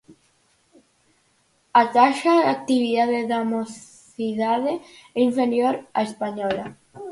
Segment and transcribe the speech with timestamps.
[1.81, 4.73] A taxa de actividade da mocidade
[5.17, 6.65] é inferior á española.